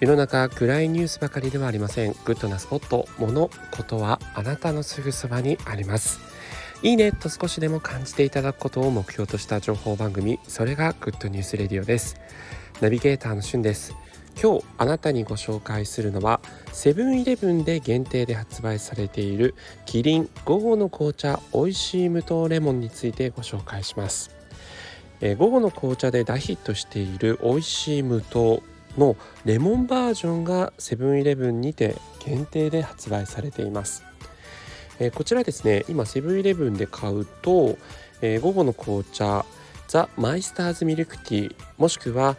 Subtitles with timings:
[0.00, 2.14] 世の中暗いニュースばかりではありません。
[2.24, 3.08] グッドなスポット。
[3.18, 6.20] 物ことはあなたのすぐそばにあります。
[6.82, 10.38] いいねと少しでも感じていただくことを目標とした情報番組。
[10.46, 12.14] それがグッドニュースレディオです。
[12.80, 13.92] ナビゲーターのしゅんです。
[14.40, 16.40] 今日あなたにご紹介するのは
[16.72, 20.30] セブンイレブンで限定で発売されているキリン。
[20.44, 21.40] 午後の紅茶。
[21.50, 24.37] おいしい無糖レモンについてご紹介します。
[25.20, 28.62] え午後の紅茶で大ヒットしている美味しい無糖
[28.96, 34.04] のレモンバージョンがセブンイレブンにて限定で発売されています、
[34.98, 37.78] えー、こちらですね今セブンイレブンで買うと、
[38.20, 39.44] えー、午後の紅茶
[39.86, 42.36] ザ・マイスターズミルクティーもしくは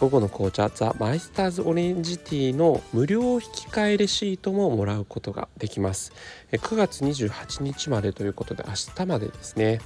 [0.00, 6.12] 午後の紅茶ザ・マイスターズオレンジティーの無料引き換えレシートももらうことができます
[6.52, 9.80] 9月28日までということで明日までですね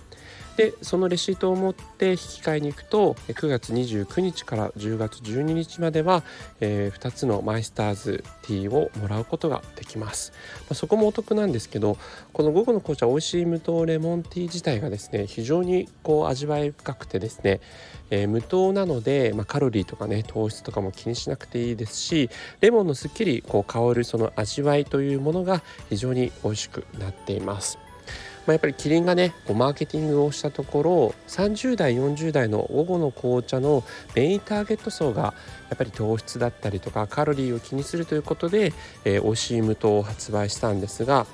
[0.56, 6.22] でそのレシートを持って引き換えに行くと9月29日から10月12日までは、
[6.60, 11.96] えー、2つのマイスターズティーをもらうことができます、まあ、そこもお得なんですけど
[12.32, 17.60] この午後の紅茶美味しい無糖レモンティー自体がですね非常にこう味わい深くてですね、
[18.10, 22.28] えー、無糖なので、まあ、カロリーとかね糖質とかも気にしなくていいですし
[22.60, 27.78] レモンのすっきりこう香るその味わいというものが非常に美味しくなっています。
[28.46, 38.72] まあ、やっぱりキリンがねこうマーケティングをしたところ30代40代の午後の紅茶のメインターゲット層がやっぱり糖質だったりとかカロリーを気にするということで、
[39.04, 41.26] えー、美味しい無糖を発売したんですが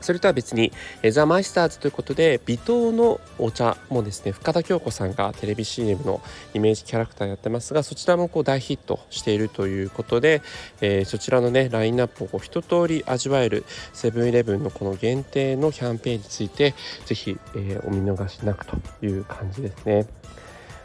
[0.00, 0.72] それとは別に
[1.10, 6.20] ザ・マイスターズということで微糖のお茶もですね深田恭子さんがテレビ CM の
[6.54, 10.42] イメージキャラクターやってますがそちらもこう大ヒットしているということで、
[10.80, 16.74] えー、そちらのねラインナップをこう一通り味わえるセブンイレブンのこの限定のキャンペーンについて
[17.06, 20.06] ぜひ、えー、お見逃しなくという感じですね。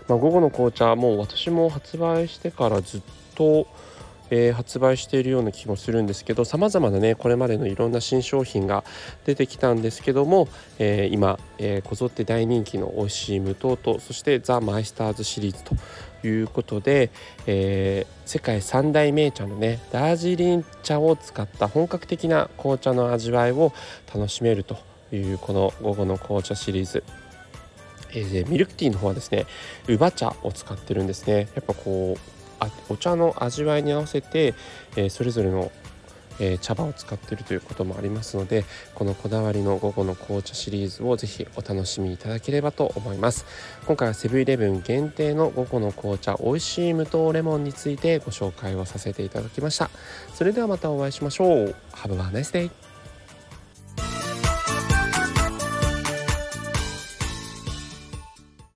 [0.07, 3.01] まあ、午後の紅茶もう私も発売してからずっ
[3.35, 3.67] と
[4.35, 8.83] えー、発売しているような気もするんですけどさまざまなねこれまでのいろんな新商品が
[9.25, 10.47] 出てきたんですけども、
[10.79, 15.75] えー、今、えー、こぞって大人気の美味しい無糖とそしてザ・マイスターズシリーズと
[16.25, 17.11] いうことで、
[17.45, 23.73] え、世界三大名茶のねダージリン茶を使った本格的な紅茶の味わいを
[24.13, 24.77] 楽しめると
[25.11, 27.03] いうこの午後の紅茶シリーズ。
[28.15, 29.47] えー、ミルクティーの方はですね
[29.87, 31.49] ウバ茶を使ってるんですね。
[31.55, 32.42] やっぱこう
[32.89, 34.53] お茶の味わいに合わせて、
[34.95, 35.71] えー、それぞれの
[36.39, 38.65] えー、茶葉を使っているということもありますので
[38.95, 43.45] このこだわりの午後の紅茶シリーズをぜひお楽しみいただければと思います。
[43.85, 49.89] 今回はセブンイレブン限定の午後の紅茶美味しい無糖レモンについてご紹介をさせていただきました。
[50.33, 51.75] それではまたお会いしましょう。
[51.93, 52.92] Have a nice day